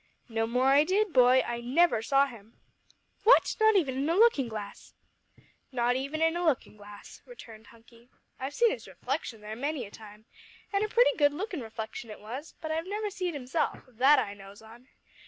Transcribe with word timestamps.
"No 0.29 0.47
more 0.47 0.69
I 0.69 0.83
did, 0.83 1.13
boy. 1.13 1.43
I 1.45 1.61
never 1.61 2.01
saw 2.01 2.25
him!" 2.25 2.59
"What! 3.23 3.55
not 3.59 3.75
even 3.75 3.95
in 3.97 4.09
a 4.09 4.15
looking 4.15 4.47
glass?" 4.47 4.95
"Not 5.71 5.95
even 5.95 6.23
in 6.23 6.35
a 6.35 6.43
lookin' 6.43 6.75
glass," 6.75 7.21
returned 7.27 7.67
Hunky. 7.67 8.09
"I've 8.39 8.55
seed 8.55 8.71
his 8.71 8.87
reflection 8.87 9.41
there 9.41 9.55
many 9.55 9.85
a 9.85 9.91
time, 9.91 10.25
an' 10.73 10.83
a 10.83 10.87
pretty 10.89 11.15
good 11.17 11.33
lookin' 11.33 11.61
reflection 11.61 12.09
it 12.09 12.19
was 12.19 12.55
but 12.61 12.71
I've 12.71 12.87
never 12.87 13.11
see'd 13.11 13.35
himself 13.35 13.83
that 13.87 14.17
I 14.17 14.33
knows 14.33 14.63
on! 14.63 14.87